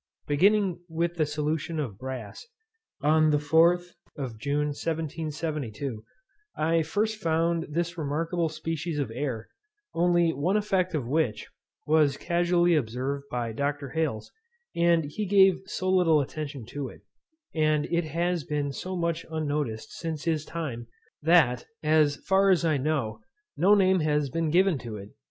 Beginning 0.25 0.79
with 0.89 1.13
the 1.13 1.27
solution 1.27 1.79
of 1.79 1.99
brass, 1.99 2.47
on 3.03 3.29
the 3.29 3.37
4th 3.37 3.91
of 4.17 4.39
June 4.39 4.69
1772, 4.73 6.03
I 6.57 6.81
first 6.81 7.19
found 7.21 7.67
this 7.69 7.99
remarkable 7.99 8.49
species 8.49 8.97
of 8.97 9.11
air, 9.13 9.47
only 9.93 10.33
one 10.33 10.57
effect 10.57 10.95
of 10.95 11.05
which, 11.07 11.47
was 11.85 12.17
casually 12.17 12.73
observed 12.75 13.25
by 13.29 13.51
Dr. 13.51 13.89
Hales; 13.91 14.31
and 14.75 15.05
he 15.05 15.27
gave 15.27 15.59
so 15.67 15.87
little 15.91 16.19
attention 16.19 16.65
to 16.69 16.87
it, 16.87 17.01
and 17.53 17.85
it 17.85 18.05
has 18.05 18.43
been 18.43 18.71
so 18.71 18.95
much 18.97 19.23
unnoticed 19.29 19.91
since 19.91 20.23
his 20.23 20.45
time, 20.45 20.87
that, 21.21 21.63
as 21.83 22.15
far 22.15 22.49
as 22.49 22.65
I 22.65 22.77
know, 22.77 23.19
no 23.55 23.75
name 23.75 23.99
has 23.99 24.31
been 24.31 24.49
given 24.49 24.79
to 24.79 24.95
it. 24.97 25.11